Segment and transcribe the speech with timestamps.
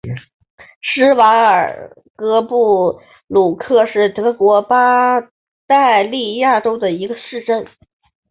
[0.81, 7.67] 施瓦尔岑布鲁克是德国巴伐利亚州的一个市镇。